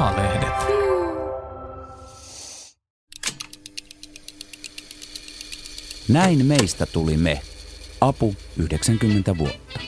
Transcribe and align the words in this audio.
A-lehdet. 0.00 0.54
Näin 6.08 6.46
meistä 6.46 6.86
tuli 6.86 7.16
me. 7.16 7.42
Apu 8.00 8.34
90 8.56 9.38
vuotta. 9.38 9.80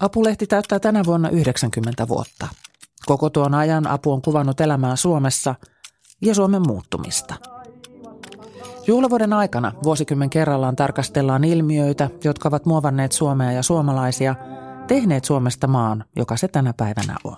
Apulehti 0.00 0.46
täyttää 0.46 0.80
tänä 0.80 1.04
vuonna 1.04 1.30
90 1.30 2.08
vuotta. 2.08 2.48
Koko 3.06 3.30
tuon 3.30 3.54
ajan 3.54 3.86
Apu 3.86 4.12
on 4.12 4.22
kuvannut 4.22 4.60
elämää 4.60 4.96
Suomessa 4.96 5.54
ja 6.22 6.34
Suomen 6.34 6.62
muuttumista. 6.66 7.34
Juhlavuoden 8.86 9.32
aikana 9.32 9.72
vuosikymmen 9.82 10.30
kerrallaan 10.30 10.76
tarkastellaan 10.76 11.44
ilmiöitä, 11.44 12.10
jotka 12.24 12.48
ovat 12.48 12.66
muovanneet 12.66 13.12
Suomea 13.12 13.52
ja 13.52 13.62
suomalaisia, 13.62 14.34
tehneet 14.86 15.24
Suomesta 15.24 15.66
maan, 15.66 16.04
joka 16.16 16.36
se 16.36 16.48
tänä 16.48 16.74
päivänä 16.76 17.16
on. 17.24 17.36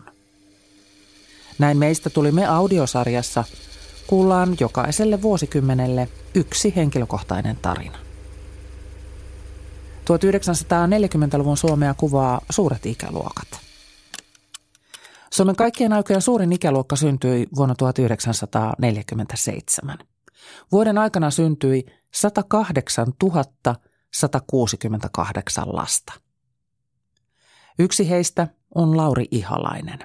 Näin 1.58 1.76
meistä 1.76 2.10
tuli 2.10 2.32
me 2.32 2.46
audiosarjassa. 2.46 3.44
Kuullaan 4.06 4.56
jokaiselle 4.60 5.22
vuosikymmenelle 5.22 6.08
yksi 6.34 6.72
henkilökohtainen 6.76 7.58
tarina. 7.62 7.98
1940-luvun 10.04 11.56
Suomea 11.56 11.94
kuvaa 11.94 12.40
suuret 12.50 12.86
ikäluokat. 12.86 13.48
Suomen 15.30 15.56
kaikkien 15.56 15.92
aikojen 15.92 16.22
suurin 16.22 16.52
ikäluokka 16.52 16.96
syntyi 16.96 17.46
vuonna 17.56 17.74
1947. 17.74 19.98
Vuoden 20.72 20.98
aikana 20.98 21.30
syntyi 21.30 21.86
108 22.12 23.06
168 24.12 25.76
lasta. 25.76 26.12
Yksi 27.78 28.10
heistä 28.10 28.48
on 28.74 28.96
Lauri 28.96 29.24
Ihalainen. 29.30 29.98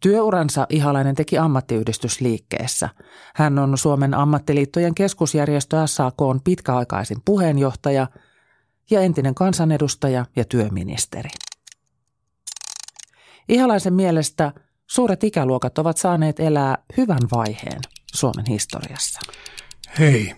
Työuransa 0.00 0.66
Ihalainen 0.70 1.14
teki 1.14 1.38
ammattiyhdistysliikkeessä. 1.38 2.88
Hän 3.34 3.58
on 3.58 3.78
Suomen 3.78 4.14
ammattiliittojen 4.14 4.94
keskusjärjestö 4.94 5.86
SAK 5.86 6.20
on 6.20 6.40
pitkäaikaisin 6.44 7.18
puheenjohtaja– 7.24 8.06
ja 8.90 9.00
entinen 9.00 9.34
kansanedustaja 9.34 10.26
ja 10.36 10.44
työministeri. 10.44 11.30
Ihalaisen 13.48 13.94
mielestä 13.94 14.52
suuret 14.86 15.24
ikäluokat 15.24 15.78
ovat 15.78 15.96
saaneet 15.96 16.40
elää 16.40 16.78
hyvän 16.96 17.22
vaiheen 17.32 17.80
Suomen 18.14 18.44
historiassa. 18.48 19.20
Hei, 19.98 20.34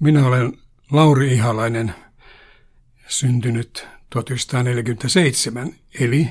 minä 0.00 0.26
olen 0.26 0.58
Lauri 0.90 1.34
Ihalainen, 1.34 1.94
syntynyt 3.08 3.88
1947, 4.10 5.74
eli 6.00 6.28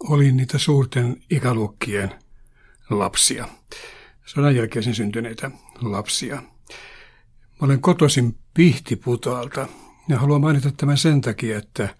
olin 0.00 0.36
niitä 0.36 0.58
suurten 0.58 1.22
ikäluokkien 1.30 2.14
lapsia, 2.90 3.48
sodan 4.24 4.56
jälkeisen 4.56 4.94
syntyneitä 4.94 5.50
lapsia. 5.80 6.36
Mä 6.36 7.58
olen 7.60 7.80
kotoisin 7.80 8.38
Pihtiputaalta, 8.54 9.68
ja 10.08 10.18
haluan 10.18 10.40
mainita 10.40 10.70
tämän 10.76 10.98
sen 10.98 11.20
takia, 11.20 11.58
että 11.58 11.94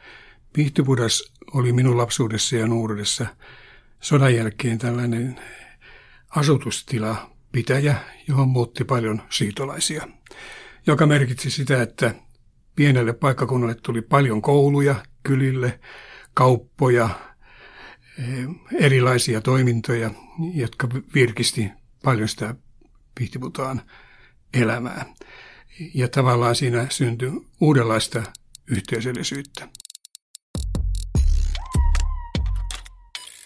Pihtipudas 0.53 1.33
oli 1.53 1.73
minun 1.73 1.99
lapsuudessa 1.99 2.57
ja 2.57 2.67
nuoruudessa 2.67 3.27
sodan 4.01 4.35
jälkeen 4.35 4.79
tällainen 4.79 5.41
asutustila 6.29 7.34
pitäjä, 7.55 7.97
johon 8.29 8.49
muutti 8.49 8.85
paljon 8.85 9.23
siitolaisia, 9.31 10.09
joka 10.87 11.07
merkitsi 11.07 11.51
sitä, 11.51 11.83
että 11.83 12.15
pienelle 12.77 13.13
paikkakunnalle 13.13 13.75
tuli 13.75 14.03
paljon 14.03 14.43
kouluja 14.43 14.95
kylille, 15.23 15.81
kauppoja, 16.35 17.09
eh, 18.19 18.47
erilaisia 18.81 19.41
toimintoja, 19.41 20.11
jotka 20.55 20.89
virkisti 21.15 21.71
paljon 22.05 22.29
sitä 22.29 22.55
Pihtiputaan 23.15 23.83
elämää 24.55 25.15
ja 25.95 26.09
tavallaan 26.09 26.57
siinä 26.57 26.87
syntyi 26.91 27.33
uudenlaista 27.61 28.23
yhteisöllisyyttä. 28.67 29.69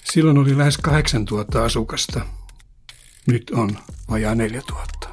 Silloin 0.05 0.39
oli 0.39 0.59
lähes 0.59 0.79
8000 0.79 1.65
asukasta. 1.65 2.38
Nyt 3.33 3.51
on 3.51 3.79
vajaa 4.11 4.35
4000. 4.35 5.09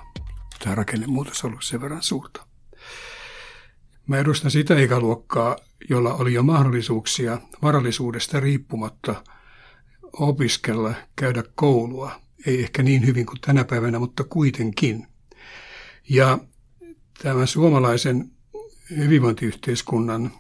Tämä 0.64 0.76
rakennemuutos 0.76 1.44
on 1.44 1.50
ollut 1.50 1.64
sen 1.64 1.82
verran 1.82 2.04
suurta. 2.04 2.48
Mä 4.08 4.18
edustan 4.18 4.52
sitä 4.52 4.80
ikäluokkaa, 4.80 5.58
jolla 5.90 6.14
oli 6.14 6.34
jo 6.34 6.44
mahdollisuuksia 6.44 7.38
varallisuudesta 7.62 8.40
riippumatta 8.40 9.24
opiskella, 10.14 10.94
käydä 11.16 11.44
koulua. 11.56 12.22
Ei 12.46 12.64
ehkä 12.64 12.84
niin 12.84 13.06
hyvin 13.06 13.26
kuin 13.26 13.42
tänä 13.42 13.64
päivänä, 13.64 14.00
mutta 14.00 14.24
kuitenkin. 14.24 15.08
Ja 16.10 16.40
tämä 17.24 17.46
suomalaisen 17.46 18.32
hyvinvointiyhteiskunnan 18.98 20.32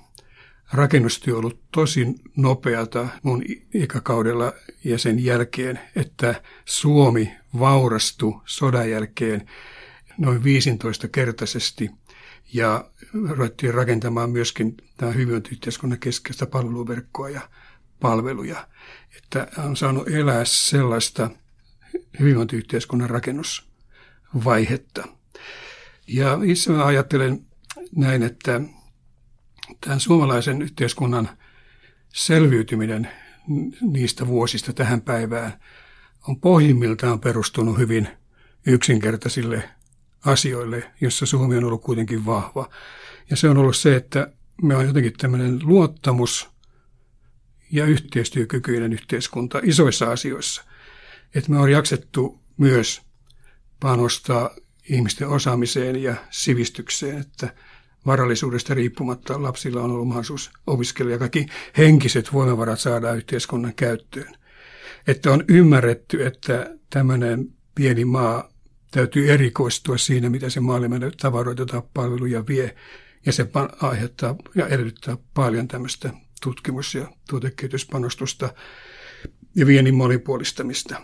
rakennustyö 0.74 1.34
on 1.34 1.40
ollut 1.40 1.62
tosi 1.72 2.08
nopeata 2.38 3.08
mun 3.24 3.44
ikäkaudella 3.74 4.54
ja 4.84 4.98
sen 4.98 5.24
jälkeen, 5.24 5.80
että 5.96 6.42
Suomi 6.66 7.32
vaurastui 7.60 8.42
sodan 8.46 8.90
jälkeen 8.90 9.50
noin 10.18 10.42
15-kertaisesti 10.42 11.92
ja 12.54 12.92
ruvettiin 13.30 13.74
rakentamaan 13.74 14.30
myöskin 14.30 14.78
tämä 14.98 15.12
hyvinvointiyhteiskunnan 15.12 16.00
keskeistä 16.00 16.46
palveluverkkoa 16.46 17.30
ja 17.30 17.50
palveluja. 18.00 18.68
Että 19.18 19.48
on 19.58 19.78
saanut 19.78 20.10
elää 20.10 20.46
sellaista 20.46 21.30
hyvinvointiyhteiskunnan 22.20 23.10
rakennusvaihetta. 23.10 25.08
Ja 26.08 26.40
itse 26.44 26.72
mä 26.72 26.86
ajattelen 26.86 27.46
näin, 27.96 28.24
että 28.24 28.62
tämän 29.82 30.00
suomalaisen 30.00 30.62
yhteiskunnan 30.62 31.30
selviytyminen 32.14 33.10
niistä 33.82 34.28
vuosista 34.28 34.74
tähän 34.74 35.02
päivään 35.02 35.54
on 36.28 36.40
pohjimmiltaan 36.40 37.20
perustunut 37.20 37.78
hyvin 37.78 38.08
yksinkertaisille 38.66 39.70
asioille, 40.26 40.92
jossa 41.02 41.26
Suomi 41.26 41.58
on 41.58 41.64
ollut 41.64 41.82
kuitenkin 41.82 42.26
vahva. 42.26 42.70
Ja 43.30 43.38
se 43.38 43.50
on 43.50 43.58
ollut 43.58 43.76
se, 43.76 43.96
että 43.96 44.32
me 44.62 44.76
on 44.76 44.86
jotenkin 44.86 45.14
tämmöinen 45.18 45.60
luottamus 45.64 46.50
ja 47.72 47.86
yhteistyökykyinen 47.86 48.94
yhteiskunta 48.94 49.62
isoissa 49.64 50.12
asioissa. 50.12 50.64
Että 51.36 51.52
me 51.52 51.60
on 51.60 51.72
jaksettu 51.72 52.40
myös 52.58 53.02
panostaa 53.80 54.50
ihmisten 54.90 55.28
osaamiseen 55.28 56.04
ja 56.04 56.16
sivistykseen, 56.30 57.18
että 57.18 57.54
varallisuudesta 58.06 58.74
riippumatta 58.74 59.42
lapsilla 59.42 59.82
on 59.82 59.92
ollut 59.92 60.08
mahdollisuus 60.08 60.52
opiskella 60.68 61.12
ja 61.12 61.18
kaikki 61.18 61.46
henkiset 61.78 62.34
voimavarat 62.34 62.80
saadaan 62.80 63.18
yhteiskunnan 63.18 63.74
käyttöön. 63.76 64.36
Että 65.08 65.32
on 65.32 65.44
ymmärretty, 65.48 66.26
että 66.26 66.76
tämmöinen 66.90 67.54
pieni 67.76 68.06
maa 68.06 68.50
täytyy 68.92 69.32
erikoistua 69.32 69.98
siinä, 69.98 70.30
mitä 70.30 70.50
se 70.50 70.60
maailman 70.60 71.12
tavaroita 71.22 71.66
tai 71.66 71.82
palveluja 71.94 72.48
vie, 72.48 72.76
ja 73.26 73.32
se 73.32 73.48
aiheuttaa 73.82 74.36
ja 74.56 74.68
edellyttää 74.68 75.18
paljon 75.34 75.68
tämmöistä 75.68 76.14
tutkimus- 76.44 76.96
ja 76.96 77.08
tuotekehityspanostusta 77.30 78.54
ja 79.56 79.66
viennin 79.66 79.96
monipuolistamista. 79.96 81.02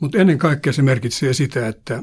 Mutta 0.00 0.18
ennen 0.18 0.38
kaikkea 0.38 0.72
se 0.72 0.82
merkitsee 0.82 1.34
sitä, 1.34 1.68
että 1.68 2.02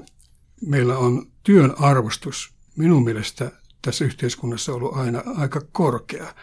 meillä 0.65 0.97
on 0.97 1.31
työn 1.43 1.73
arvostus 1.79 2.53
minun 2.77 3.03
mielestä 3.03 3.51
tässä 3.81 4.05
yhteiskunnassa 4.05 4.73
ollut 4.73 4.95
aina 4.95 5.23
aika 5.37 5.61
korkea. 5.71 6.35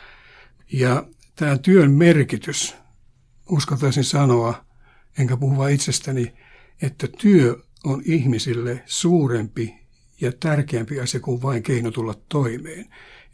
Ja 0.72 1.06
tämä 1.36 1.58
työn 1.58 1.90
merkitys, 1.90 2.74
uskaltaisin 3.48 4.04
sanoa, 4.04 4.64
enkä 5.18 5.36
puhu 5.36 5.56
vain 5.56 5.74
itsestäni, 5.74 6.32
että 6.82 7.08
työ 7.18 7.56
on 7.84 8.02
ihmisille 8.04 8.82
suurempi 8.86 9.74
ja 10.20 10.32
tärkeämpi 10.32 11.00
asia 11.00 11.20
kuin 11.20 11.42
vain 11.42 11.62
keino 11.62 11.90
tulla 11.90 12.14
toimeen. 12.28 12.86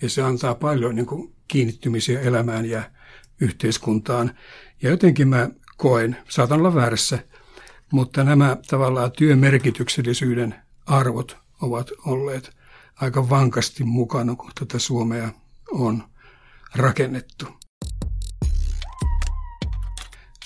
Ja 0.03 0.09
se 0.09 0.23
antaa 0.23 0.55
paljon 0.55 0.95
niin 0.95 1.07
kuin, 1.07 1.35
kiinnittymisiä 1.49 2.21
elämään 2.21 2.67
ja 2.67 2.91
yhteiskuntaan. 3.41 4.31
Ja 4.83 4.91
jotenkin 4.91 5.29
mä 5.29 5.51
koen, 5.77 6.17
saatan 6.29 6.59
olla 6.59 6.75
väärässä, 6.75 7.19
mutta 7.93 8.25
nämä 8.25 8.57
tavallaan 8.67 9.13
työn 9.13 9.39
merkityksellisyyden 9.39 10.55
arvot 10.87 11.37
ovat 11.63 11.91
olleet 12.07 12.57
aika 12.97 13.31
vankasti 13.31 13.85
mukana, 13.85 14.35
kun 14.37 14.51
tätä 14.59 14.79
Suomea 14.79 15.31
on 15.71 16.03
rakennettu. 16.75 17.47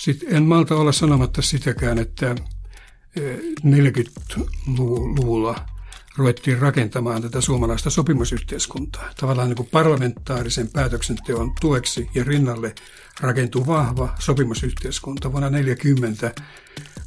Sitten 0.09 0.35
en 0.35 0.43
malta 0.43 0.75
olla 0.75 0.91
sanomatta 0.91 1.41
sitäkään, 1.41 1.97
että 1.97 2.35
40-luvulla 3.63 5.65
ruvettiin 6.17 6.59
rakentamaan 6.59 7.21
tätä 7.21 7.41
suomalaista 7.41 7.89
sopimusyhteiskuntaa. 7.89 9.09
Tavallaan 9.19 9.47
niin 9.47 9.57
kuin 9.57 9.69
parlamentaarisen 9.71 10.67
päätöksenteon 10.67 11.51
tueksi 11.61 12.09
ja 12.15 12.23
rinnalle 12.23 12.75
rakentui 13.21 13.67
vahva 13.67 14.15
sopimusyhteiskunta. 14.19 15.31
Vuonna 15.31 15.49
1940 15.49 16.41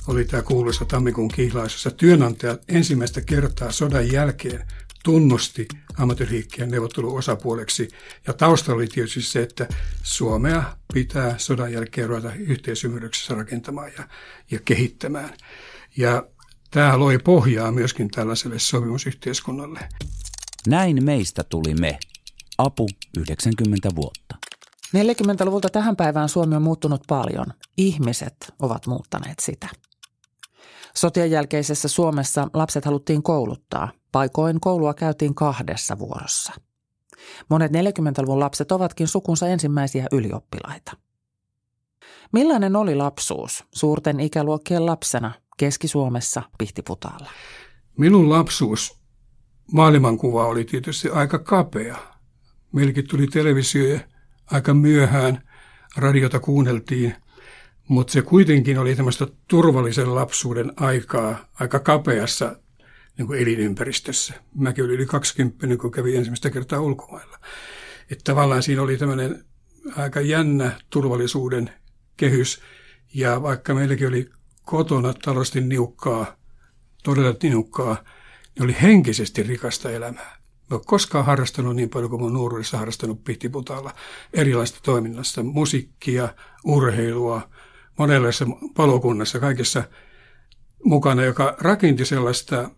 oli 0.07 0.25
tämä 0.25 0.43
kuuluisa 0.43 0.85
tammikuun 0.85 1.29
kihlaisessa 1.29 1.91
työnantajat 1.91 2.63
ensimmäistä 2.69 3.21
kertaa 3.21 3.73
sodan 3.73 4.13
jälkeen 4.13 4.67
tunnusti 5.05 5.69
ammattiliikkeen 5.99 6.71
neuvotteluosapuoleksi. 6.71 7.89
Ja 8.27 8.33
taustalla 8.33 8.77
oli 8.77 8.87
tietysti 8.87 9.23
se, 9.23 9.43
että 9.43 9.69
Suomea 10.03 10.77
pitää 10.95 11.39
sodan 11.39 11.73
jälkeen 11.73 12.09
ruveta 12.09 12.35
yhteisymmärryksessä 12.35 13.35
rakentamaan 13.35 13.91
ja, 13.99 14.09
ja 14.51 14.59
kehittämään. 14.65 15.31
Ja 15.97 16.27
tämä 16.71 16.99
loi 16.99 17.19
pohjaa 17.19 17.73
myöskin 17.73 18.11
tällaiselle 18.11 18.59
sopimusyhteiskunnalle. 18.59 19.81
Näin 20.67 21.05
meistä 21.05 21.45
tuli 21.45 21.75
me. 21.75 21.99
Apu 22.59 22.89
90 23.19 23.89
vuotta. 23.97 24.37
40-luvulta 24.97 25.69
tähän 25.69 25.97
päivään 25.97 26.29
Suomi 26.29 26.57
on 26.57 26.63
muuttunut 26.63 27.03
paljon. 27.09 27.47
Ihmiset 27.77 28.55
ovat 28.63 28.87
muuttaneet 28.87 29.39
sitä. 29.39 29.69
Sotien 30.97 31.31
jälkeisessä 31.31 31.89
Suomessa 31.89 32.49
lapset 32.55 32.85
haluttiin 32.85 33.23
kouluttaa. 33.23 33.93
Paikoin 34.13 34.61
koulua 34.61 34.95
käytiin 34.95 35.35
kahdessa 35.35 35.99
vuorossa. 35.99 36.53
Monet 37.49 37.73
40-luvun 37.73 38.41
lapset 38.41 38.73
ovatkin 38.73 39.09
sukunsa 39.09 39.49
ensimmäisiä 39.49 40.07
ylioppilaita. 40.13 40.93
Millainen 42.33 42.77
oli 42.77 42.95
lapsuus 42.95 43.65
suurten 43.75 44.21
ikäluokkien 44.21 44.87
lapsena 44.87 45.33
Keski-Suomessa 45.57 46.43
Pihtiputaalla? 46.59 47.31
Minun 47.99 48.31
lapsuus 48.31 49.03
maailmankuva 49.73 50.47
oli 50.47 50.65
tietysti 50.65 51.09
aika 51.09 51.39
kapea. 51.39 51.97
Meilläkin 52.73 53.09
tuli 53.09 53.27
televisio 53.27 53.99
aika 54.47 54.75
myöhään, 54.75 55.49
radiota 55.97 56.41
kuunneltiin, 56.41 57.15
mutta 57.89 58.13
se 58.13 58.23
kuitenkin 58.23 58.79
oli 58.79 58.97
tämmöistä 58.97 59.27
turvallisen 59.49 60.15
lapsuuden 60.15 60.73
aikaa 60.77 61.49
aika 61.61 61.79
kapeassa 61.79 62.57
niin 63.19 63.27
kuin 63.27 63.41
elinympäristössä. 63.41 64.35
Mäkin 64.55 64.85
olin 64.85 64.95
yli 64.95 65.07
20, 65.07 65.77
kun 65.77 65.91
kävin 65.91 66.17
ensimmäistä 66.17 66.51
kertaa 66.51 66.81
ulkomailla. 66.81 67.39
Että 68.11 68.25
tavallaan 68.25 68.63
siinä 68.63 68.83
oli 68.83 68.97
tämmöinen 68.97 69.45
aika 69.97 70.21
jännä 70.21 70.81
turvallisuuden 70.91 71.71
kehys. 72.17 72.61
Ja 73.15 73.43
vaikka 73.43 73.75
meilläkin 73.75 74.09
oli 74.09 74.31
kotona 74.65 75.15
taloudellisesti 75.15 75.61
niukkaa, 75.61 76.37
todella 77.03 77.35
niukkaa, 77.43 78.05
niin 78.55 78.65
oli 78.65 78.77
henkisesti 78.83 79.43
rikasta 79.43 79.91
elämää. 79.91 80.37
Mä 80.71 80.77
olen 80.77 80.87
koskaan 80.87 81.25
harrastanut 81.25 81.77
niin 81.77 81.91
paljon 81.91 82.11
kuin 82.11 82.23
mun 82.23 82.33
nuoruudessa 82.33 82.79
harrastanut 82.79 83.25
Pihtiputaalla 83.25 83.95
erilaista 84.33 84.79
toiminnasta, 84.83 85.43
musiikkia, 85.43 86.29
urheilua, 86.65 87.51
monenlaisessa 87.99 88.47
palokunnassa, 88.77 89.41
kaikessa 89.41 89.85
mukana, 90.85 91.25
joka 91.25 91.57
rakinti 91.61 92.05
sellaista 92.05 92.71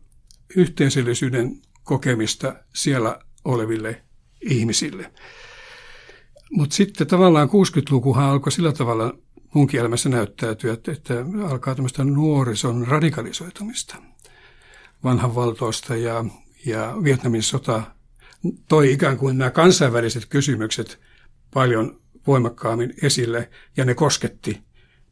yhteisöllisyyden 0.57 1.61
kokemista 1.83 2.55
siellä 2.75 3.19
oleville 3.45 4.03
ihmisille. 4.41 5.13
Mutta 6.51 6.77
sitten 6.77 7.07
tavallaan 7.07 7.49
60-lukuhan 7.49 8.25
alkoi 8.25 8.53
sillä 8.53 8.73
tavalla 8.73 9.15
munkin 9.55 9.81
elämässä 9.81 10.09
näyttäytyä, 10.09 10.73
että, 10.73 10.93
että 10.93 11.15
alkaa 11.49 11.75
tämmöistä 11.75 12.05
nuorison 12.05 12.87
radikalisoitumista 12.87 13.97
vanhan 15.05 15.35
valtoista 15.35 15.97
ja, 15.97 16.25
ja 16.67 16.97
Vietnamin 17.05 17.43
sota 17.43 17.83
toi 18.69 18.93
ikään 18.93 19.19
kuin 19.19 19.39
nämä 19.39 19.51
kansainväliset 19.51 20.27
kysymykset 20.27 21.01
paljon 21.55 22.01
voimakkaammin 22.27 22.95
esille 23.03 23.51
ja 23.77 23.85
ne 23.85 23.95
kosketti 23.95 24.63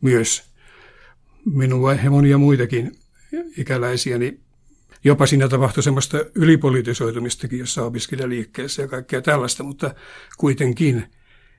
myös 0.02 0.42
minua 1.44 1.94
ja 1.94 2.10
monia 2.10 2.38
muitakin 2.38 2.98
ikäläisiäni. 3.56 4.40
Jopa 5.04 5.26
siinä 5.26 5.48
tapahtui 5.48 5.82
semmoista 5.82 6.18
ylipolitisoitumistakin 6.34 7.58
jossa 7.58 7.82
opiskelijaliikkeessä 7.82 8.82
ja 8.82 8.88
kaikkea 8.88 9.22
tällaista, 9.22 9.62
mutta 9.62 9.94
kuitenkin 10.38 11.04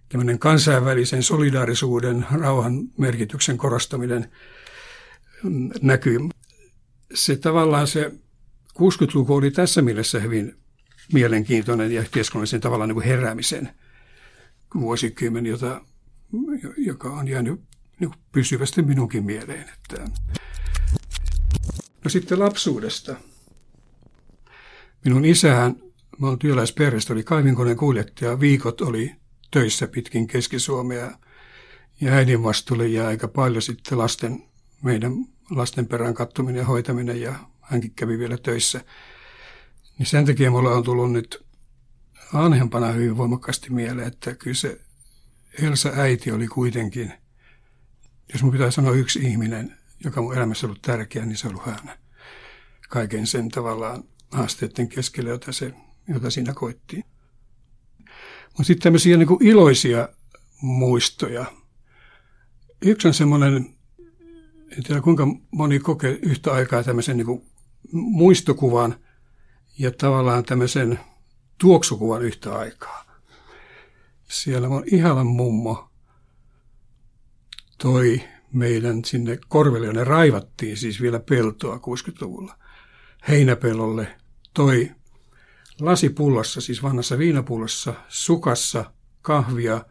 tämmöinen 0.10 0.40
kansainvälisen 0.40 1.24
solidaarisuuden, 1.24 2.25
rauhan 2.31 2.84
merkityksen 2.98 3.57
korostaminen 3.57 4.30
näkyy. 5.81 6.19
Se 7.13 7.36
tavallaan 7.36 7.88
se 7.88 8.12
60-luku 8.80 9.34
oli 9.34 9.51
tässä 9.51 9.81
mielessä 9.81 10.19
hyvin 10.19 10.56
mielenkiintoinen 11.13 11.92
ja 11.92 12.01
yhteiskunnallisen 12.01 12.62
tavallaan 12.62 12.88
niin 12.88 12.95
kuin 12.95 13.06
heräämisen 13.06 13.69
vuosikymmen, 14.75 15.45
jota, 15.45 15.81
joka 16.78 17.10
on 17.10 17.28
jäänyt 17.28 17.62
niin 18.09 18.21
pysyvästi 18.31 18.81
minunkin 18.81 19.25
mieleen. 19.25 19.65
Että. 19.73 20.09
No 22.03 22.09
sitten 22.09 22.39
lapsuudesta. 22.39 23.15
Minun 25.05 25.25
isähän, 25.25 25.75
mä 26.19 26.27
olen 26.27 26.39
työläisperheestä, 26.39 27.13
oli 27.13 27.23
kaivinkoneen 27.23 27.77
kuljettaja. 27.77 28.39
Viikot 28.39 28.81
oli 28.81 29.15
töissä 29.51 29.88
pitkin 29.88 30.27
Keski-Suomea 30.27 31.11
ja 32.01 32.11
äidin 32.11 32.44
vastuulle 32.44 32.88
jää 32.88 33.07
aika 33.07 33.27
paljon 33.27 33.61
sitten 33.61 33.97
lasten, 33.97 34.44
meidän 34.83 35.13
lasten 35.49 35.88
perään 35.88 36.13
kattominen 36.13 36.59
ja 36.59 36.65
hoitaminen 36.65 37.21
ja 37.21 37.35
hänkin 37.61 37.91
kävi 37.95 38.19
vielä 38.19 38.38
töissä. 38.38 38.81
Niin 39.97 40.07
sen 40.07 40.25
takia 40.25 40.51
mulla 40.51 40.71
on 40.71 40.83
tullut 40.83 41.11
nyt 41.11 41.45
vanhempana 42.33 42.88
hyvin 42.91 43.17
voimakkaasti 43.17 43.69
mieleen, 43.69 44.07
että 44.07 44.35
kyllä 44.35 44.56
se 44.56 44.81
Elsa 45.61 45.89
äiti 45.95 46.31
oli 46.31 46.47
kuitenkin, 46.47 47.13
jos 48.33 48.43
mun 48.43 48.51
pitää 48.51 48.71
sanoa 48.71 48.93
yksi 48.93 49.19
ihminen, 49.19 49.77
joka 50.03 50.21
mun 50.21 50.37
elämässä 50.37 50.67
on 50.67 50.69
ollut 50.69 50.81
tärkeä, 50.81 51.25
niin 51.25 51.37
se 51.37 51.47
on 51.47 51.53
ollut 51.53 51.65
hän. 51.65 51.97
Kaiken 52.89 53.27
sen 53.27 53.49
tavallaan 53.49 54.03
haasteiden 54.31 54.89
keskellä, 54.89 55.29
jota, 55.29 55.51
se, 55.51 55.73
jota 56.07 56.29
siinä 56.29 56.53
koittiin. 56.53 57.03
Mutta 58.45 58.63
sitten 58.63 58.83
tämmöisiä 58.83 59.17
niin 59.17 59.37
iloisia 59.43 60.09
muistoja. 60.61 61.45
Yksi 62.81 63.07
on 63.07 63.13
semmoinen, 63.13 63.75
en 64.77 64.83
tiedä 64.83 65.01
kuinka 65.01 65.27
moni 65.51 65.79
kokee 65.79 66.19
yhtä 66.21 66.51
aikaa 66.51 66.83
tämmöisen 66.83 67.17
niin 67.17 67.41
muistokuvan 67.91 68.95
ja 69.79 69.91
tavallaan 69.91 70.43
tämmöisen 70.43 70.99
tuoksukuvan 71.57 72.21
yhtä 72.21 72.56
aikaa. 72.56 73.06
Siellä 74.30 74.68
on 74.68 74.83
Ihalan 74.92 75.27
mummo 75.27 75.93
toi 77.77 78.23
meidän 78.53 79.06
sinne 79.06 79.39
korvelle, 79.47 79.94
ne 79.94 80.03
raivattiin 80.03 80.77
siis 80.77 81.01
vielä 81.01 81.19
peltoa 81.19 81.75
60-luvulla, 81.75 82.57
heinäpellolle, 83.27 84.19
toi 84.53 84.92
lasipullossa, 85.80 86.61
siis 86.61 86.83
vanhassa 86.83 87.18
viinapullossa, 87.18 87.94
sukassa, 88.07 88.92
kahvia 89.21 89.85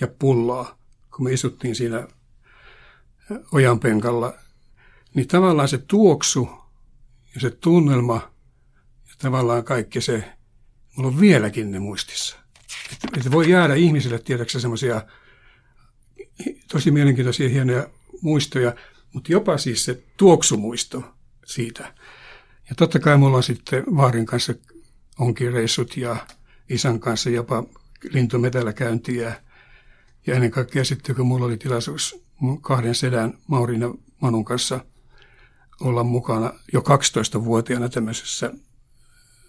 ja 0.00 0.08
pullaa, 0.18 0.78
kun 1.16 1.24
me 1.24 1.32
istuttiin 1.32 1.74
siinä 1.74 2.08
ojanpenkalla, 3.52 4.34
niin 5.14 5.28
tavallaan 5.28 5.68
se 5.68 5.78
tuoksu 5.78 6.48
ja 7.34 7.40
se 7.40 7.50
tunnelma 7.50 8.32
ja 9.08 9.14
tavallaan 9.18 9.64
kaikki 9.64 10.00
se, 10.00 10.24
mulla 10.96 11.08
on 11.08 11.20
vieläkin 11.20 11.70
ne 11.70 11.78
muistissa. 11.78 12.36
Että, 12.92 13.08
että 13.16 13.30
voi 13.30 13.50
jäädä 13.50 13.74
ihmisille 13.74 14.18
tietääksä 14.18 14.60
semmoisia 14.60 15.02
tosi 16.68 16.90
mielenkiintoisia 16.90 17.48
hienoja 17.48 17.88
muistoja, 18.20 18.74
mutta 19.12 19.32
jopa 19.32 19.58
siis 19.58 19.84
se 19.84 20.02
tuoksumuisto 20.16 21.04
siitä. 21.46 21.94
Ja 22.68 22.74
totta 22.76 22.98
kai 22.98 23.16
mulla 23.16 23.36
on 23.36 23.42
sitten 23.42 23.84
Vaarin 23.96 24.26
kanssa 24.26 24.54
onkin 25.18 25.52
reissut 25.52 25.96
ja 25.96 26.16
isän 26.68 27.00
kanssa 27.00 27.30
jopa 27.30 27.64
lintumetällä 28.10 28.72
käyntiä. 28.72 29.42
Ja 30.26 30.34
ennen 30.34 30.50
kaikkea 30.50 30.84
sitten, 30.84 31.16
kun 31.16 31.26
mulla 31.26 31.46
oli 31.46 31.56
tilaisuus 31.56 32.24
kahden 32.60 32.94
sedän 32.94 33.38
Maurin 33.46 33.80
ja 33.80 33.94
Manun 34.20 34.44
kanssa 34.44 34.84
olla 35.80 36.04
mukana 36.04 36.52
jo 36.72 36.80
12-vuotiaana 36.80 37.88
tämmöisessä 37.88 38.52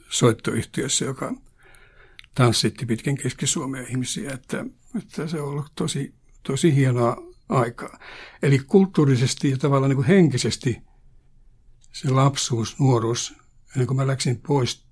soittoyhtiössä, 0.09 1.05
joka 1.05 1.33
tanssitti 2.35 2.85
pitkin 2.85 3.17
Keski-Suomea 3.17 3.81
ihmisiä, 3.81 4.31
että, 4.31 4.65
että 4.97 5.27
se 5.27 5.41
on 5.41 5.49
ollut 5.49 5.71
tosi, 5.75 6.13
tosi 6.43 6.75
hienoa 6.75 7.17
aikaa. 7.49 7.99
Eli 8.41 8.59
kulttuurisesti 8.59 9.49
ja 9.49 9.57
tavallaan 9.57 9.89
niin 9.89 9.95
kuin 9.97 10.07
henkisesti 10.07 10.81
se 11.93 12.09
lapsuus, 12.09 12.79
nuoruus, 12.79 13.33
ennen 13.75 13.87
kuin 13.87 13.97
mä 13.97 14.07
läksin 14.07 14.41
pois 14.47 14.89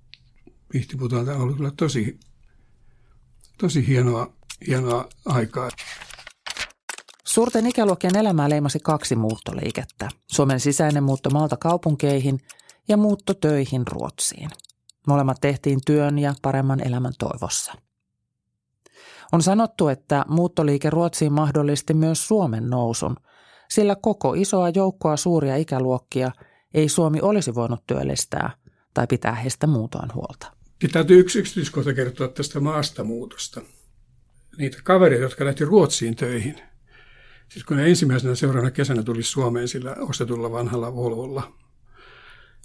Pihtiputaalta 0.72 1.36
on 1.36 1.42
ollut 1.42 1.58
kyllä 1.58 1.72
tosi, 1.77 2.20
tosi 3.58 3.88
hienoa, 3.88 4.34
hienoa 4.68 5.10
aikaa. 5.25 5.70
Suurten 7.25 7.68
ikäluokkien 7.68 8.16
elämää 8.16 8.50
leimasi 8.50 8.80
kaksi 8.80 9.16
muuttoliikettä. 9.16 10.10
Suomen 10.27 10.60
sisäinen 10.60 11.04
muutto 11.04 11.30
maalta 11.30 11.58
kaupunkeihin 11.58 12.39
ja 12.88 12.98
muutto 12.98 13.34
töihin 13.34 13.88
Ruotsiin. 13.88 14.50
Molemmat 15.08 15.38
tehtiin 15.42 15.80
työn 15.86 16.20
ja 16.20 16.34
paremman 16.42 16.88
elämän 16.88 17.13
toivossa. 17.20 17.74
On 19.31 19.41
sanottu, 19.41 19.88
että 19.88 20.25
muuttoliike 20.27 20.89
Ruotsiin 20.89 21.34
mahdollisti 21.34 21.93
myös 21.93 22.27
Suomen 22.27 22.69
nousun, 22.69 23.15
sillä 23.69 23.96
koko 23.96 24.34
isoa 24.34 24.69
joukkoa 24.69 25.17
suuria 25.17 25.55
ikäluokkia 25.55 26.31
ei 26.74 26.89
Suomi 26.89 27.19
olisi 27.22 27.55
voinut 27.55 27.84
työllistää 27.88 28.51
tai 28.93 29.07
pitää 29.07 29.36
heistä 29.36 29.67
muutoin 29.67 30.13
huolta. 30.13 30.51
Täytyy 30.91 31.19
yksi 31.19 31.39
yksityiskohta 31.39 31.93
kertoa 31.93 32.27
tästä 32.27 32.60
maastamuutosta. 32.60 33.62
Niitä 34.57 34.77
kavereita, 34.84 35.24
jotka 35.24 35.46
lähti 35.46 35.65
Ruotsiin 35.65 36.15
töihin. 36.15 36.55
Siis 37.50 37.65
kun 37.65 37.77
ne 37.77 37.89
ensimmäisenä 37.89 38.36
seuraavana 38.36 38.72
kesänä 38.72 39.03
tuli 39.03 39.24
Suomeen 39.24 39.67
sillä 39.67 39.96
ostetulla 40.00 40.51
vanhalla 40.51 40.96
Volvolla. 40.96 41.53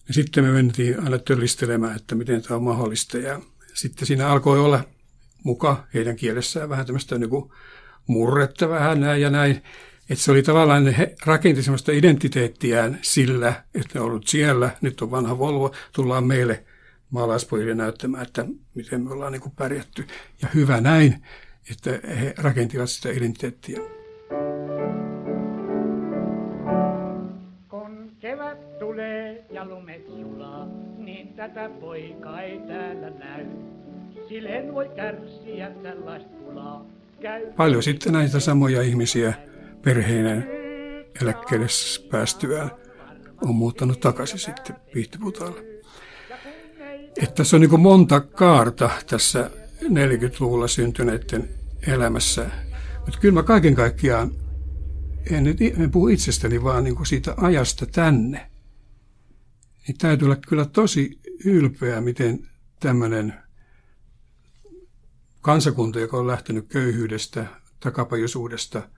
Ja 0.09 0.14
sitten 0.14 0.45
me 0.45 0.50
mentiin 0.50 1.04
aina 1.04 1.19
töllistelemään, 1.19 1.97
että 1.97 2.14
miten 2.14 2.42
tämä 2.42 2.57
on 2.57 2.62
mahdollista. 2.62 3.19
Ja 3.19 3.40
sitten 3.75 4.07
siinä 4.07 4.28
alkoi 4.28 4.61
olla 4.61 4.85
muka 5.45 5.85
heidän 5.95 6.17
kielessään 6.17 6.69
vähän 6.69 6.87
tämmöistä 6.87 7.19
niin 7.19 7.31
kuin 7.31 7.51
murretta 8.07 8.69
vähän 8.69 9.01
näin 9.01 9.23
ja 9.23 9.31
näin. 9.31 9.63
Että 10.11 10.25
se 10.25 10.31
oli 10.31 10.43
tavallaan, 10.43 10.87
he 10.87 11.15
rakenti 11.27 11.63
semmoista 11.63 11.93
identiteettiään 11.93 12.99
sillä, 13.03 13.55
että 13.75 13.91
ne 13.95 14.01
on 14.01 14.07
ollut 14.07 14.27
siellä, 14.27 14.71
nyt 14.81 15.03
on 15.03 15.11
vanha 15.11 15.39
Volvo, 15.39 15.73
tullaan 15.93 16.25
meille 16.25 16.65
maalaispojille 17.11 17.75
näyttämään, 17.75 18.23
että 18.27 18.47
miten 18.75 19.01
me 19.01 19.11
ollaan 19.11 19.33
niin 19.33 19.43
kuin 19.43 19.53
pärjätty. 19.57 20.07
Ja 20.43 20.49
hyvä 20.55 20.81
näin, 20.81 21.23
että 21.71 21.91
he 22.09 22.35
rakentivat 22.39 22.91
sitä 22.91 23.11
identiteettiä. 23.11 23.81
Kun 27.69 28.13
kevät 28.21 28.79
tulee 28.79 29.47
ja 29.51 29.65
lumet 29.65 30.07
sulaa, 30.07 30.69
niin 30.97 31.29
tätä 31.29 31.71
poikaa 31.81 32.43
ei 32.43 32.59
täällä 32.59 33.11
näy. 33.11 33.72
Voi 34.73 34.89
kärsiä 34.97 35.71
tällaista 35.83 36.31
Paljon 37.57 37.83
sitten 37.83 38.12
näitä 38.12 38.41
samoja 38.41 38.83
ihmisiä 38.83 39.35
perheineen 39.83 40.47
eläkkeelle 41.23 41.67
päästyään 42.11 42.71
on 43.43 43.55
muuttanut 43.55 44.01
takaisin 44.01 44.39
sitten 44.39 44.77
Pihtiputaalle. 44.93 45.61
Että 47.23 47.35
tässä 47.35 47.57
on 47.57 47.61
niin 47.61 47.81
monta 47.81 48.21
kaarta 48.21 48.91
tässä 49.07 49.51
40-luvulla 49.83 50.69
syntyneiden 50.69 51.49
elämässä. 51.87 52.51
Mutta 53.05 53.19
kyllä 53.21 53.35
mä 53.35 53.43
kaiken 53.43 53.75
kaikkiaan, 53.75 54.31
en 55.31 55.45
nyt 55.45 55.61
en 55.61 55.91
puhu 55.91 56.09
itsestäni, 56.09 56.62
vaan 56.62 56.85
niin 56.85 57.07
siitä 57.07 57.35
ajasta 57.37 57.87
tänne. 57.87 58.51
Niin 59.89 59.99
täytyy 59.99 60.27
olla 60.27 60.37
kyllä 60.37 60.65
tosi 60.65 61.19
ylpeä, 61.45 62.01
miten 62.01 62.39
tämmöinen 62.81 63.35
kansakunta, 65.43 66.01
joka 66.01 66.17
on 66.17 66.27
lähtenyt 66.27 66.69
köyhyydestä, 66.69 67.47
takapajuisuudesta, 67.81 68.89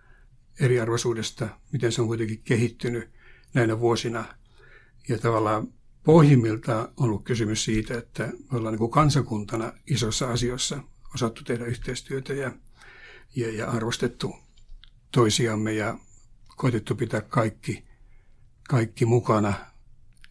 eriarvoisuudesta, 0.61 1.49
miten 1.73 1.93
se 1.93 2.01
on 2.01 2.07
kuitenkin 2.07 2.43
kehittynyt 2.43 3.11
näinä 3.55 3.81
vuosina. 3.81 4.25
Ja 5.09 5.19
tavallaan 5.19 5.69
pohjimmiltaan 6.05 6.85
on 6.85 6.93
ollut 6.97 7.25
kysymys 7.25 7.65
siitä, 7.65 7.99
että 7.99 8.27
me 8.27 8.59
ollaan 8.59 8.75
niin 8.75 8.91
kansakuntana 8.91 9.73
isossa 9.87 10.31
asioissa 10.31 10.83
osattu 11.15 11.45
tehdä 11.45 11.65
yhteistyötä 11.65 12.33
ja, 12.33 12.53
ja, 13.37 13.53
ja 13.53 13.71
arvostettu 13.71 14.37
toisiamme 15.11 15.73
ja 15.73 15.99
koitettu 16.57 16.95
pitää 16.95 17.21
kaikki, 17.21 17.85
kaikki 18.69 19.07
mukana, 19.07 19.55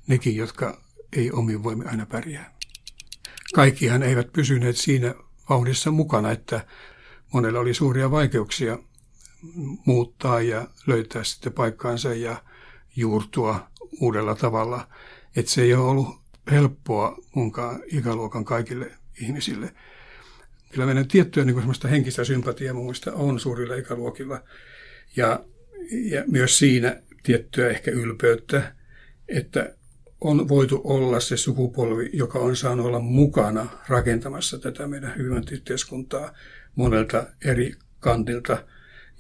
nekin, 0.08 0.36
jotka 0.36 0.82
ei 1.14 1.32
omin 1.32 1.64
voimin 1.64 1.88
aina 1.88 2.06
pärjää. 2.06 2.58
Kaikkihan 3.54 4.04
eivät 4.04 4.34
pysyneet 4.34 4.78
siinä 4.78 5.16
vauhdissa 5.54 5.92
mukana, 5.92 6.32
että 6.32 6.66
monella 7.34 7.60
oli 7.60 7.74
suuria 7.74 8.12
vaikeuksia 8.12 8.80
muuttaa 9.86 10.42
ja 10.42 10.68
löytää 10.88 11.24
sitten 11.24 11.54
paikkaansa 11.54 12.14
ja 12.14 12.44
juurtua 12.96 13.68
uudella 14.00 14.36
tavalla. 14.36 14.88
Että 15.36 15.52
se 15.52 15.62
ei 15.62 15.74
ole 15.74 15.90
ollut 15.90 16.20
helppoa 16.52 17.18
munkaan 17.36 17.84
ikäluokan 17.92 18.46
kaikille 18.46 18.92
ihmisille. 19.22 19.74
Kyllä 20.72 20.86
meidän 20.86 21.08
tiettyä 21.08 21.46
niin 21.46 21.54
kuin 21.54 21.90
henkistä 21.92 22.24
sympatiaa 22.24 22.74
mielestä 22.74 23.14
on 23.14 23.40
suurilla 23.40 23.76
ikäluokilla. 23.76 24.42
Ja, 25.16 25.46
ja 25.92 26.24
myös 26.28 26.58
siinä 26.58 27.02
tiettyä 27.24 27.70
ehkä 27.70 27.92
ylpeyttä, 27.92 28.76
että 29.28 29.76
on 30.24 30.50
voitu 30.50 30.82
olla 30.84 31.20
se 31.20 31.38
sukupolvi, 31.38 32.10
joka 32.14 32.40
on 32.40 32.56
saanut 32.56 32.86
olla 32.86 33.00
mukana 33.00 33.68
rakentamassa 33.88 34.60
tätä 34.60 34.88
meidän 34.88 35.18
hyvinvointiyhteiskuntaa 35.18 36.34
monelta 36.76 37.28
eri 37.46 37.74
kantilta 38.00 38.64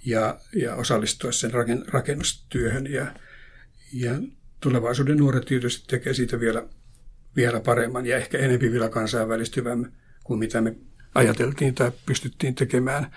ja, 0.06 0.40
ja 0.56 0.76
osallistua 0.76 1.32
sen 1.32 1.52
rakennustyöhön. 1.88 2.92
Ja, 2.92 3.14
ja 3.94 4.12
tulevaisuuden 4.60 5.18
nuoret 5.18 5.46
tietysti 5.46 5.88
tekee 5.88 6.14
siitä 6.14 6.40
vielä, 6.40 6.68
vielä 7.36 7.60
paremman 7.60 8.06
ja 8.06 8.18
ehkä 8.18 8.38
enempi 8.38 8.72
vielä 8.72 8.90
kansainvälistyvän 8.90 9.94
kuin 10.24 10.40
mitä 10.40 10.62
me 10.62 10.76
ajateltiin 11.16 11.76
tai 11.76 11.92
pystyttiin 12.06 12.56
tekemään. 12.56 13.12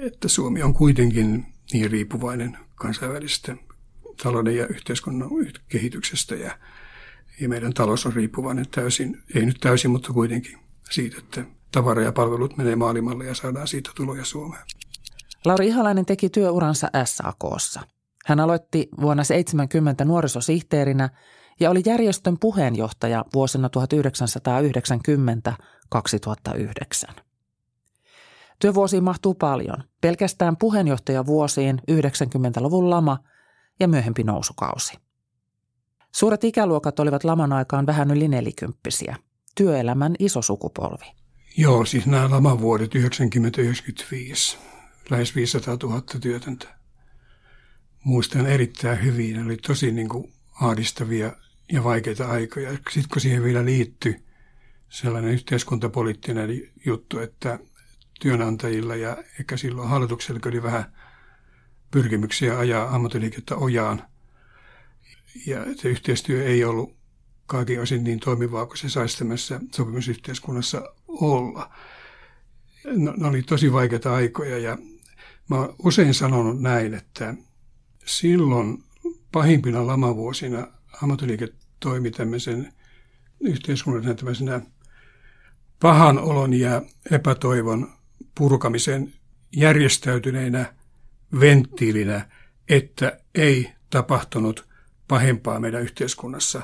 Että 0.00 0.28
Suomi 0.28 0.62
on 0.62 0.74
kuitenkin 0.74 1.46
niin 1.72 1.90
riippuvainen 1.90 2.56
kansainvälisestä 2.74 3.56
talouden 4.22 4.56
ja 4.56 4.66
yhteiskunnan 4.66 5.30
kehityksestä 5.68 6.34
ja, 6.34 6.58
ja 7.40 7.48
meidän 7.48 7.74
talous 7.74 8.06
on 8.06 8.12
riippuvainen 8.12 8.68
täysin, 8.70 9.22
ei 9.34 9.46
nyt 9.46 9.56
täysin, 9.60 9.90
mutta 9.90 10.12
kuitenkin 10.12 10.58
siitä, 10.90 11.16
että 11.18 11.44
tavara 11.72 12.02
ja 12.02 12.12
palvelut 12.12 12.56
menee 12.56 12.76
maailmalle 12.76 13.24
ja 13.24 13.34
saadaan 13.34 13.68
siitä 13.68 13.90
tuloja 13.96 14.24
Suomeen. 14.24 14.62
Lauri 15.44 15.66
Ihalainen 15.66 16.06
teki 16.06 16.30
työuransa 16.30 16.90
SAKssa. 17.04 17.80
Hän 18.26 18.40
aloitti 18.40 18.88
vuonna 19.00 19.24
70 19.24 20.04
nuorisosihteerinä 20.04 21.10
ja 21.60 21.70
oli 21.70 21.82
järjestön 21.86 22.38
puheenjohtaja 22.40 23.24
vuosina 23.34 23.70
1990-2009. 27.08 27.12
Työvuosiin 28.58 29.04
mahtuu 29.04 29.34
paljon. 29.34 29.76
Pelkästään 30.00 30.56
puheenjohtajavuosiin 30.56 31.82
90-luvun 31.90 32.90
lama– 32.90 33.18
ja 33.80 33.88
myöhempi 33.88 34.24
nousukausi. 34.24 34.94
Suuret 36.12 36.44
ikäluokat 36.44 37.00
olivat 37.00 37.24
laman 37.24 37.52
aikaan 37.52 37.86
vähän 37.86 38.10
yli 38.10 38.28
nelikymppisiä. 38.28 39.16
Työelämän 39.54 40.14
iso 40.18 40.42
sukupolvi. 40.42 41.12
Joo, 41.56 41.84
siis 41.84 42.06
nämä 42.06 42.30
lamavuodet 42.30 42.94
90-95, 42.94 42.98
lähes 45.10 45.36
500 45.36 45.76
000 45.82 46.02
työtöntä. 46.20 46.68
Muistan 48.04 48.46
erittäin 48.46 49.04
hyvin, 49.04 49.36
ne 49.36 49.42
oli 49.44 49.56
tosi 49.56 49.92
niin 49.92 50.08
kuin 50.08 50.32
ahdistavia 50.60 51.32
ja 51.72 51.84
vaikeita 51.84 52.30
aikoja. 52.30 52.70
Sitten 52.70 53.08
kun 53.12 53.20
siihen 53.20 53.42
vielä 53.42 53.64
liittyi 53.64 54.24
sellainen 54.88 55.30
yhteiskuntapoliittinen 55.30 56.50
juttu, 56.86 57.18
että 57.18 57.58
työnantajilla 58.20 58.96
ja 58.96 59.16
ehkä 59.40 59.56
silloin 59.56 59.88
hallituksella 59.88 60.40
oli 60.46 60.62
vähän– 60.62 60.84
pyrkimyksiä 61.94 62.58
ajaa 62.58 62.94
ammattiliikettä 62.94 63.56
ojaan. 63.56 64.02
Ja 65.46 65.64
se 65.76 65.88
yhteistyö 65.88 66.44
ei 66.44 66.64
ollut 66.64 66.96
kaikin 67.46 67.80
osin 67.80 68.04
niin 68.04 68.20
toimivaa 68.20 68.66
kuin 68.66 68.78
se 68.78 68.88
saisi 68.88 69.18
tämmöisessä 69.18 69.60
sopimusyhteiskunnassa 69.72 70.94
olla. 71.08 71.70
No, 72.84 73.14
ne 73.16 73.28
oli 73.28 73.42
tosi 73.42 73.72
vaikeita 73.72 74.14
aikoja 74.14 74.58
ja 74.58 74.78
mä 75.50 75.56
oon 75.56 75.74
usein 75.78 76.14
sanonut 76.14 76.60
näin, 76.60 76.94
että 76.94 77.34
silloin 78.04 78.84
pahimpina 79.32 79.86
lamavuosina 79.86 80.66
ammattiliike 81.02 81.48
toimi 81.80 82.10
tämmöisen 82.10 82.72
yhteiskunnan 83.40 84.16
tämmöisenä 84.16 84.60
pahan 85.80 86.18
olon 86.18 86.54
ja 86.54 86.82
epätoivon 87.10 87.92
purkamisen 88.34 89.12
järjestäytyneinä 89.56 90.74
venttiilinä, 91.40 92.28
että 92.68 93.18
ei 93.34 93.70
tapahtunut 93.90 94.68
pahempaa 95.08 95.60
meidän 95.60 95.82
yhteiskunnassa, 95.82 96.62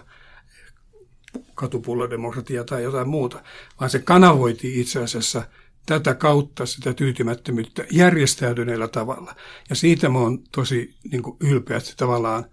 katupullodemokratia 1.55 2.65
tai 2.65 2.83
jotain 2.83 3.09
muuta, 3.09 3.43
vaan 3.81 3.91
se 3.91 3.99
kanavoitiin 3.99 4.81
itse 4.81 5.03
asiassa 5.03 5.43
tätä 5.87 6.15
kautta 6.15 6.67
sitä 6.67 6.95
tyytymättömyyttä 6.95 7.85
järjestäytyneellä 7.91 8.89
tavalla. 8.89 9.35
Ja 9.71 9.77
siitä 9.77 10.09
mä 10.09 10.19
oon 10.19 10.43
tosi 10.53 10.95
niin 11.11 11.23
kuin 11.23 11.37
ylpeä, 11.41 11.77
että 11.77 11.93
tavallaan 11.97 12.45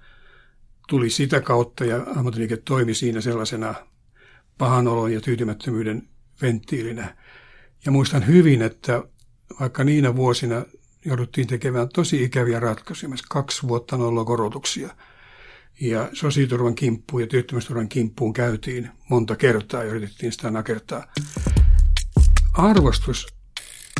tuli 0.87 1.09
sitä 1.09 1.41
kautta 1.41 1.85
ja 1.85 2.05
ammattiliike 2.15 2.57
toimi 2.57 2.93
siinä 2.93 3.21
sellaisena 3.21 3.75
pahan 4.57 4.87
olon 4.87 5.13
ja 5.13 5.21
tyytymättömyyden 5.21 6.09
venttiilinä. 6.41 7.17
Ja 7.85 7.91
muistan 7.91 8.27
hyvin, 8.27 8.61
että 8.61 9.03
vaikka 9.59 9.83
niinä 9.83 10.15
vuosina 10.15 10.65
jouduttiin 11.07 11.47
tekemään 11.47 11.89
tosi 11.89 12.23
ikäviä 12.23 12.59
ratkaisuja, 12.59 13.15
kaksi 13.29 13.67
vuotta 13.67 13.97
nolla 13.97 14.25
korotuksia. 14.25 14.95
Ja 15.81 16.09
sosiaaliturvan 16.13 16.75
kimppuun 16.75 17.21
ja 17.21 17.27
työttömyysturvan 17.27 17.89
kimppuun 17.89 18.33
käytiin 18.33 18.89
monta 19.09 19.35
kertaa 19.35 19.83
ja 19.83 19.89
yritettiin 19.89 20.31
sitä 20.31 20.51
nakertaa. 20.51 21.05
Arvostus 22.53 23.27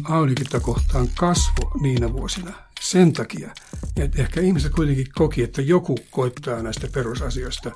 Aulikita 0.03 0.59
kohtaan 0.59 1.07
kasvo 1.15 1.71
niinä 1.81 2.13
vuosina 2.13 2.53
sen 2.79 3.13
takia, 3.13 3.53
että 3.97 4.21
ehkä 4.21 4.41
ihmiset 4.41 4.71
kuitenkin 4.71 5.07
koki, 5.15 5.43
että 5.43 5.61
joku 5.61 5.97
koittaa 6.11 6.61
näistä 6.61 6.87
perusasioista, 6.93 7.71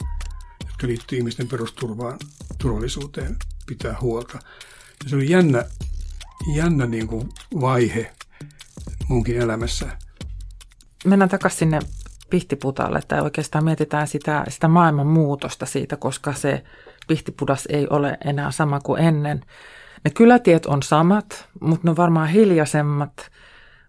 jotka 0.67 0.87
liittyy 0.87 1.17
ihmisten 1.17 1.47
perusturvaan, 1.47 2.19
turvallisuuteen, 2.57 3.35
pitää 3.67 3.97
huolta. 4.01 4.39
Ja 5.03 5.09
se 5.09 5.15
oli 5.15 5.29
jännä, 5.29 5.65
jännä 6.55 6.85
niin 6.85 7.07
kuin 7.07 7.29
vaihe 7.61 8.13
munkin 9.11 9.41
elämässä. 9.41 9.97
Mennään 11.05 11.29
takaisin 11.29 11.59
sinne 11.59 11.79
pihtiputalle, 12.29 12.99
tai 13.07 13.21
oikeastaan 13.21 13.63
mietitään 13.63 14.07
sitä, 14.07 14.43
sitä 14.49 14.67
maailman 14.67 15.07
muutosta 15.07 15.65
siitä, 15.65 15.97
koska 15.97 16.33
se 16.33 16.63
pihtipudas 17.07 17.67
ei 17.69 17.87
ole 17.89 18.17
enää 18.25 18.51
sama 18.51 18.79
kuin 18.79 19.01
ennen. 19.01 19.41
Ne 20.03 20.11
kylätiet 20.11 20.65
on 20.65 20.83
samat, 20.83 21.49
mutta 21.61 21.79
ne 21.83 21.89
on 21.89 21.97
varmaan 21.97 22.29
hiljaisemmat. 22.29 23.31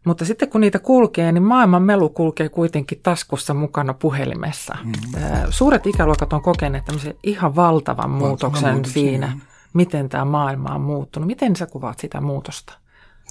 Mutta 0.06 0.24
sitten 0.24 0.50
kun 0.50 0.60
niitä 0.60 0.78
kulkee, 0.78 1.32
niin 1.32 1.42
maailman 1.42 1.82
melu 1.82 2.08
kulkee 2.08 2.48
kuitenkin 2.48 3.00
taskussa 3.02 3.54
mukana 3.54 3.94
puhelimessa. 3.94 4.76
Mm-hmm. 4.84 5.22
Suuret 5.50 5.86
ikäluokat 5.86 6.32
on 6.32 6.42
kokeneet 6.42 6.84
tämmöisen 6.84 7.14
ihan 7.22 7.56
valtavan 7.56 8.10
muutoksen 8.10 8.84
siinä, 8.84 9.38
miten 9.72 10.08
tämä 10.08 10.24
maailma 10.24 10.74
on 10.74 10.80
muuttunut. 10.80 11.26
Miten 11.26 11.56
sä 11.56 11.66
kuvaat 11.66 11.98
sitä 11.98 12.20
muutosta? 12.20 12.81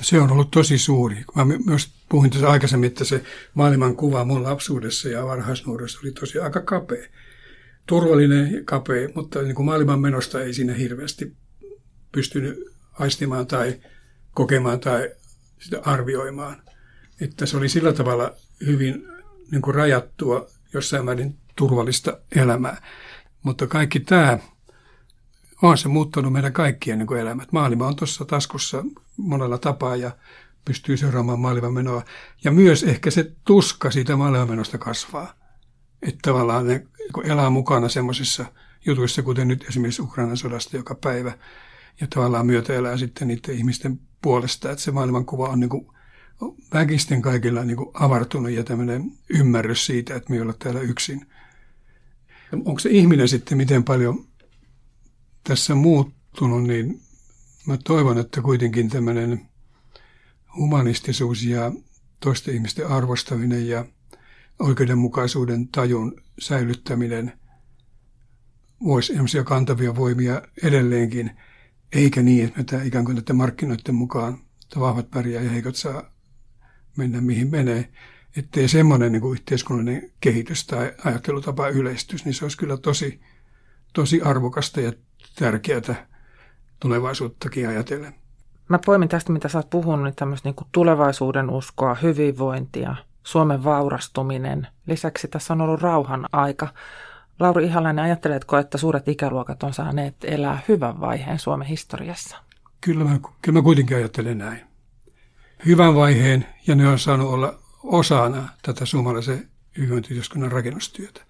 Se 0.01 0.19
on 0.19 0.31
ollut 0.31 0.51
tosi 0.51 0.77
suuri. 0.77 1.25
Mä 1.35 1.45
myös 1.65 1.93
puhuin 2.09 2.31
tässä 2.31 2.49
aikaisemmin, 2.49 2.87
että 2.87 3.03
se 3.03 3.23
maailman 3.53 3.95
kuva 3.95 4.25
mun 4.25 4.43
lapsuudessa 4.43 5.09
ja 5.09 5.25
varhaisnuudessa 5.25 5.99
oli 6.03 6.11
tosi 6.11 6.39
aika 6.39 6.61
kapea. 6.61 7.07
Turvallinen 7.87 8.53
ja 8.53 8.63
kapea, 8.65 9.09
mutta 9.15 9.41
niin 9.41 9.55
kuin 9.55 9.65
maailman 9.65 9.99
menosta 9.99 10.41
ei 10.41 10.53
siinä 10.53 10.73
hirveästi 10.73 11.35
pystynyt 12.11 12.59
aistimaan 12.99 13.47
tai 13.47 13.79
kokemaan 14.33 14.79
tai 14.79 15.09
sitä 15.59 15.81
arvioimaan. 15.85 16.61
Että 17.21 17.45
se 17.45 17.57
oli 17.57 17.69
sillä 17.69 17.93
tavalla 17.93 18.33
hyvin 18.65 19.07
niin 19.51 19.61
kuin 19.61 19.75
rajattua 19.75 20.47
jossain 20.73 21.05
määrin 21.05 21.37
turvallista 21.55 22.17
elämää. 22.35 22.81
Mutta 23.43 23.67
kaikki 23.67 23.99
tämä 23.99 24.39
on 25.61 25.77
se 25.77 25.87
muuttanut 25.87 26.33
meidän 26.33 26.53
kaikkien 26.53 26.99
niin 26.99 27.17
elämät. 27.17 27.51
Maailma 27.51 27.87
on 27.87 27.95
tuossa 27.95 28.25
taskussa 28.25 28.83
monella 29.17 29.57
tapaa 29.57 29.95
ja 29.95 30.11
pystyy 30.65 30.97
seuraamaan 30.97 31.39
maailman 31.39 31.73
menoa. 31.73 32.03
Ja 32.43 32.51
myös 32.51 32.83
ehkä 32.83 33.11
se 33.11 33.31
tuska 33.45 33.91
siitä 33.91 34.15
maailman 34.15 34.49
menosta 34.49 34.77
kasvaa. 34.77 35.33
Että 36.01 36.19
tavallaan 36.21 36.67
ne 36.67 36.87
elää 37.23 37.49
mukana 37.49 37.89
semmoisissa 37.89 38.45
jutuissa, 38.85 39.23
kuten 39.23 39.47
nyt 39.47 39.65
esimerkiksi 39.69 40.01
Ukrainan 40.01 40.37
sodasta 40.37 40.77
joka 40.77 40.95
päivä. 40.95 41.37
Ja 42.01 42.07
tavallaan 42.07 42.45
myötä 42.45 42.73
elää 42.73 42.97
sitten 42.97 43.27
niiden 43.27 43.55
ihmisten 43.55 43.99
puolesta, 44.21 44.71
että 44.71 44.83
se 44.83 44.91
maailmankuva 44.91 45.47
on 45.47 45.59
niin 45.59 45.69
kuin 45.69 45.87
väkisten 46.73 47.21
kaikilla 47.21 47.63
niin 47.63 47.77
kuin 47.77 47.89
avartunut 47.93 48.51
ja 48.51 48.63
tämmöinen 48.63 49.11
ymmärrys 49.29 49.85
siitä, 49.85 50.15
että 50.15 50.29
me 50.29 50.35
ei 50.35 50.41
olla 50.41 50.53
täällä 50.53 50.81
yksin. 50.81 51.27
Onko 52.53 52.79
se 52.79 52.89
ihminen 52.89 53.27
sitten 53.27 53.57
miten 53.57 53.83
paljon 53.83 54.25
tässä 55.43 55.75
muuttunut, 55.75 56.63
niin 56.63 57.01
mä 57.67 57.77
toivon, 57.77 58.17
että 58.17 58.41
kuitenkin 58.41 58.89
tämmöinen 58.89 59.41
humanistisuus 60.55 61.43
ja 61.43 61.71
toisten 62.19 62.53
ihmisten 62.53 62.87
arvostaminen 62.87 63.67
ja 63.67 63.85
oikeudenmukaisuuden 64.59 65.67
tajun 65.67 66.21
säilyttäminen 66.39 67.33
voisi 68.83 69.13
sellaisia 69.13 69.43
kantavia 69.43 69.95
voimia 69.95 70.41
edelleenkin, 70.63 71.31
eikä 71.91 72.21
niin, 72.21 72.47
että 72.47 72.63
tämä 72.63 72.83
ikään 72.83 73.05
kuin 73.05 73.15
näiden 73.15 73.35
markkinoiden 73.35 73.95
mukaan 73.95 74.37
että 74.71 74.79
vahvat 74.79 75.11
pärjää 75.11 75.43
ja 75.43 75.49
heikot 75.49 75.75
saa 75.75 76.11
mennä 76.97 77.21
mihin 77.21 77.51
menee. 77.51 77.91
Ettei 78.37 78.67
semmoinen 78.67 79.11
niin 79.11 79.21
kuin 79.21 79.33
yhteiskunnallinen 79.33 80.11
kehitys 80.19 80.67
tai 80.67 80.93
ajattelutapa 81.05 81.67
yleistys, 81.67 82.25
niin 82.25 82.33
se 82.33 82.45
olisi 82.45 82.57
kyllä 82.57 82.77
tosi, 82.77 83.21
tosi 83.93 84.21
arvokasta 84.21 84.81
ja 84.81 84.93
tärkeää 85.35 86.10
tulevaisuuttakin 86.81 87.67
ajatellen. 87.67 88.15
Mä 88.69 88.79
poimin 88.85 89.09
tästä, 89.09 89.31
mitä 89.31 89.47
sä 89.47 89.57
oot 89.57 89.69
puhunut, 89.69 90.03
niin 90.03 90.15
tämmöistä 90.15 90.49
niin 90.49 90.67
tulevaisuuden 90.71 91.49
uskoa, 91.49 91.95
hyvinvointia, 91.95 92.95
Suomen 93.23 93.63
vaurastuminen. 93.63 94.67
Lisäksi 94.87 95.27
tässä 95.27 95.53
on 95.53 95.61
ollut 95.61 95.81
rauhan 95.81 96.25
aika. 96.31 96.67
Lauri 97.39 97.65
Ihalainen, 97.65 98.05
ajatteletko, 98.05 98.57
että 98.57 98.77
suuret 98.77 99.07
ikäluokat 99.07 99.63
on 99.63 99.73
saaneet 99.73 100.15
elää 100.23 100.59
hyvän 100.67 100.99
vaiheen 100.99 101.39
Suomen 101.39 101.67
historiassa? 101.67 102.37
Kyllä 102.81 103.03
mä, 103.03 103.19
kyllä 103.41 103.59
mä 103.59 103.63
kuitenkin 103.63 103.97
ajattelen 103.97 104.37
näin. 104.37 104.61
Hyvän 105.65 105.95
vaiheen, 105.95 106.47
ja 106.67 106.75
ne 106.75 106.87
on 106.87 106.99
saanut 106.99 107.33
olla 107.33 107.59
osana 107.83 108.49
tätä 108.61 108.85
suomalaisen 108.85 109.49
hyvinvointiyhteiskunnan 109.77 110.51
rakennustyötä. 110.51 111.21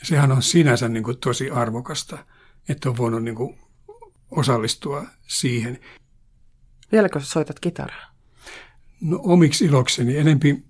Ja 0.00 0.06
sehän 0.06 0.32
on 0.32 0.42
sinänsä 0.42 0.88
niin 0.88 1.04
kuin 1.04 1.18
tosi 1.18 1.50
arvokasta, 1.50 2.18
että 2.68 2.90
on 2.90 2.96
voinut 2.96 3.22
niin 3.22 3.34
kuin 3.34 3.58
osallistua 4.30 5.06
siihen. 5.26 5.80
Vieläkö 6.92 7.20
soitat 7.20 7.60
kitaraa? 7.60 8.14
No 9.00 9.20
omiksi 9.22 9.64
ilokseni. 9.64 10.16
Enempi 10.16 10.64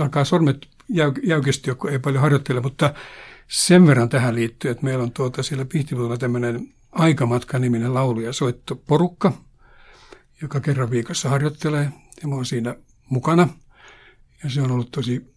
alkaa 0.00 0.24
sormet 0.24 0.66
jäy, 0.88 1.12
jäykistyä, 1.22 1.74
kun 1.74 1.90
ei 1.90 1.98
paljon 1.98 2.22
harjoittele, 2.22 2.60
mutta 2.60 2.94
sen 3.48 3.86
verran 3.86 4.08
tähän 4.08 4.34
liittyy, 4.34 4.70
että 4.70 4.84
meillä 4.84 5.04
on 5.04 5.12
tuota 5.12 5.42
siellä 5.42 5.64
Pihtipuolella 5.64 6.16
tämmöinen 6.16 6.74
Aikamatka-niminen 6.92 7.94
laulu- 7.94 8.20
ja 8.20 8.32
soittoporukka, 8.32 9.32
joka 10.42 10.60
kerran 10.60 10.90
viikossa 10.90 11.28
harjoittelee, 11.28 11.90
ja 12.22 12.28
mä 12.28 12.34
oon 12.34 12.46
siinä 12.46 12.76
mukana. 13.08 13.48
Ja 14.44 14.50
se 14.50 14.62
on 14.62 14.70
ollut 14.70 14.90
tosi 14.90 15.34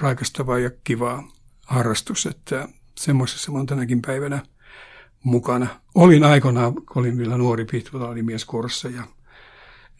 raikastavaa 0.00 0.58
ja 0.58 0.70
kivaa 0.84 1.28
harrastus, 1.66 2.26
että 2.26 2.68
semmoisessa 2.98 3.52
mä 3.52 3.58
oon 3.58 3.66
tänäkin 3.66 4.02
päivänä 4.02 4.42
mukana. 5.24 5.80
Olin 5.94 6.24
aikoinaan, 6.24 6.74
kun 6.74 6.86
olin 6.94 7.18
vielä 7.18 7.36
nuori 7.36 7.64
Pihtipuolella, 7.64 8.12
oli 8.12 8.22
mieskuorossa 8.22 8.88
ja 8.88 9.04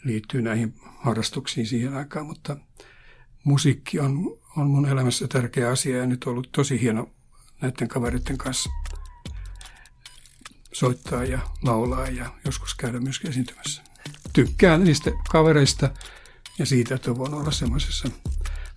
liittyy 0.04 0.42
näihin 0.42 0.74
harrastuksiin 0.98 1.66
siihen 1.66 1.94
aikaan, 1.94 2.26
mutta 2.26 2.56
musiikki 3.44 4.00
on, 4.00 4.38
on 4.56 4.66
mun 4.66 4.88
elämässä 4.88 5.28
tärkeä 5.28 5.70
asia 5.70 5.98
ja 5.98 6.06
nyt 6.06 6.24
on 6.24 6.30
ollut 6.30 6.52
tosi 6.52 6.80
hieno 6.80 7.10
näiden 7.60 7.88
kavereiden 7.88 8.38
kanssa 8.38 8.70
soittaa 10.72 11.24
ja 11.24 11.38
laulaa 11.62 12.06
ja 12.06 12.26
joskus 12.44 12.74
käydä 12.74 13.00
myös 13.00 13.20
esiintymässä. 13.28 13.82
Tykkään 14.32 14.84
niistä 14.84 15.10
kavereista 15.30 15.90
ja 16.58 16.66
siitä, 16.66 16.94
että 16.94 17.16
voin 17.16 17.34
olla 17.34 17.50
semmoisessa 17.50 18.08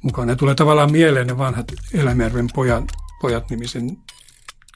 mukana. 0.02 0.32
Ja 0.32 0.36
tulee 0.36 0.56
tavallaan 0.56 0.92
mieleen 0.92 1.28
ne 1.28 1.38
vanhat 1.38 1.72
Elämärven 1.94 2.50
pojan, 2.56 2.88
pojat 3.22 3.50
nimisen 3.50 3.98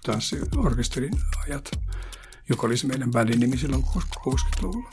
tanssiorkesterin 0.07 1.13
ajat, 1.47 1.71
joka 2.49 2.67
olisi 2.67 2.87
meidän 2.87 3.11
bändin 3.11 3.39
nimi 3.39 3.57
silloin 3.57 3.83
60-luvulla. 3.83 4.89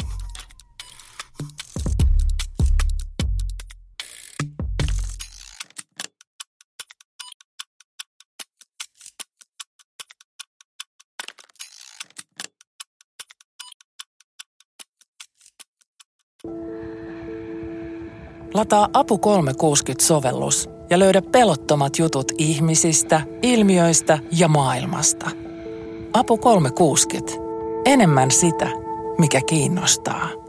Lataa 18.55 18.89
Apu 18.93 19.17
360-sovellus 19.17 20.69
ja 20.95 20.99
löydä 20.99 21.23
pelottomat 21.23 21.99
jutut 21.99 22.33
ihmisistä, 22.39 23.21
ilmiöistä 23.43 24.19
ja 24.39 24.49
maailmasta. 24.49 25.31
Apu 26.13 26.39
360. 26.39 27.33
Enemmän 27.85 28.31
sitä, 28.31 28.69
mikä 29.19 29.41
kiinnostaa. 29.47 30.44